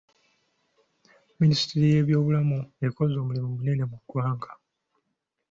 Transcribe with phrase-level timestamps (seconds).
[1.41, 2.57] Ministule y’ebyobulamu
[2.87, 4.51] ekoze omlimu munene mu ggwanga.